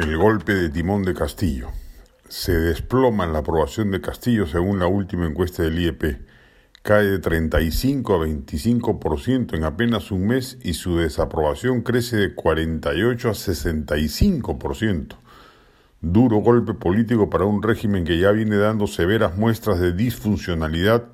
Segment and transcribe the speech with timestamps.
[0.00, 1.68] El golpe de timón de Castillo.
[2.26, 6.22] Se desploma en la aprobación de Castillo según la última encuesta del IEP.
[6.82, 13.28] Cae de 35 a 25% en apenas un mes y su desaprobación crece de 48
[13.28, 15.16] a 65%.
[16.00, 21.04] Duro golpe político para un régimen que ya viene dando severas muestras de disfuncionalidad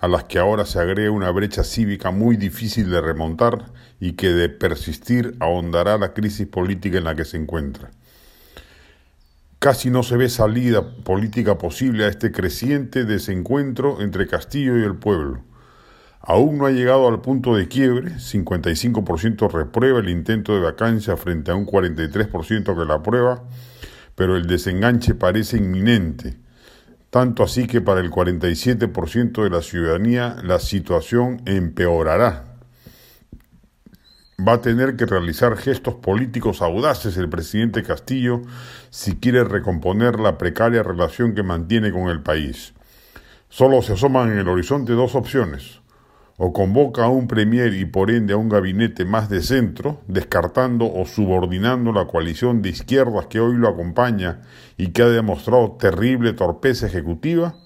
[0.00, 4.28] a las que ahora se agrega una brecha cívica muy difícil de remontar y que
[4.28, 7.90] de persistir ahondará la crisis política en la que se encuentra.
[9.68, 14.96] Casi no se ve salida política posible a este creciente desencuentro entre Castillo y el
[14.96, 15.42] pueblo.
[16.22, 21.50] Aún no ha llegado al punto de quiebre, 55% reprueba el intento de vacancia frente
[21.50, 23.44] a un 43% que la aprueba,
[24.14, 26.38] pero el desenganche parece inminente,
[27.10, 32.47] tanto así que para el 47% de la ciudadanía la situación empeorará
[34.46, 38.42] va a tener que realizar gestos políticos audaces el presidente Castillo
[38.90, 42.72] si quiere recomponer la precaria relación que mantiene con el país.
[43.48, 45.80] Solo se asoman en el horizonte dos opciones.
[46.36, 50.84] O convoca a un premier y por ende a un gabinete más de centro, descartando
[50.86, 54.42] o subordinando la coalición de izquierdas que hoy lo acompaña
[54.76, 57.56] y que ha demostrado terrible torpeza ejecutiva,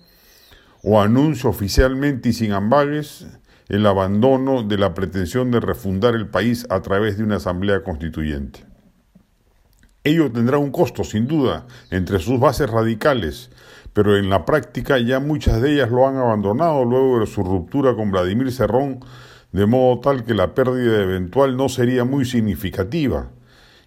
[0.83, 3.27] o anuncia oficialmente y sin ambages
[3.69, 8.65] el abandono de la pretensión de refundar el país a través de una asamblea constituyente.
[10.05, 13.51] Ello tendrá un costo, sin duda, entre sus bases radicales,
[13.93, 17.95] pero en la práctica ya muchas de ellas lo han abandonado luego de su ruptura
[17.95, 19.01] con Vladimir Cerrón,
[19.53, 23.31] de modo tal que la pérdida eventual no sería muy significativa,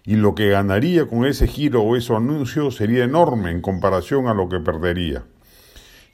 [0.04, 4.34] y lo que ganaría con ese giro o ese anuncio sería enorme en comparación a
[4.34, 5.24] lo que perdería.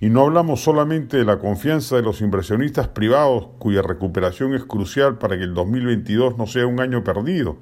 [0.02, 5.16] Y no hablamos solamente de la confianza de los inversionistas privados, cuya recuperación es crucial
[5.16, 7.60] para que el 2022 no sea un año perdido,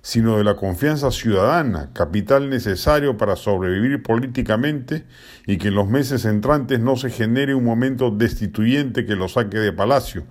[0.00, 5.04] sino de la confianza ciudadana, capital necesario para sobrevivir políticamente
[5.46, 9.58] y que en los meses entrantes no se genere un momento destituyente que lo saque
[9.58, 10.24] de palacio,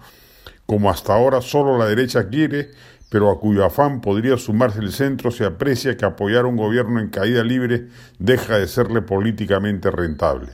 [0.66, 2.72] como hasta ahora solo la derecha quiere,
[3.12, 7.09] pero a cuyo afán podría sumarse el centro si aprecia que apoyar un gobierno en
[7.09, 10.53] caída libre deja de serle políticamente rentable.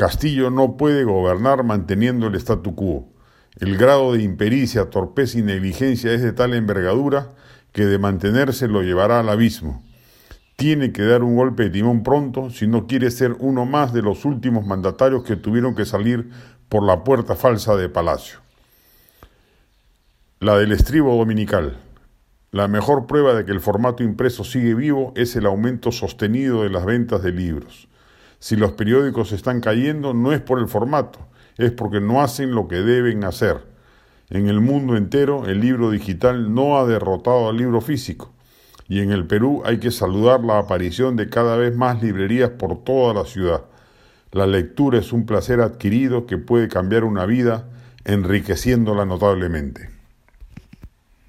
[0.00, 3.12] Castillo no puede gobernar manteniendo el statu quo.
[3.58, 7.34] El grado de impericia, torpeza y negligencia es de tal envergadura
[7.72, 9.84] que de mantenerse lo llevará al abismo.
[10.56, 14.00] Tiene que dar un golpe de timón pronto si no quiere ser uno más de
[14.00, 16.30] los últimos mandatarios que tuvieron que salir
[16.70, 18.38] por la puerta falsa de Palacio.
[20.38, 21.76] La del estribo dominical.
[22.52, 26.70] La mejor prueba de que el formato impreso sigue vivo es el aumento sostenido de
[26.70, 27.89] las ventas de libros.
[28.40, 31.20] Si los periódicos están cayendo no es por el formato,
[31.58, 33.58] es porque no hacen lo que deben hacer.
[34.30, 38.32] En el mundo entero el libro digital no ha derrotado al libro físico
[38.88, 42.82] y en el Perú hay que saludar la aparición de cada vez más librerías por
[42.82, 43.62] toda la ciudad.
[44.32, 47.68] La lectura es un placer adquirido que puede cambiar una vida
[48.04, 49.99] enriqueciéndola notablemente.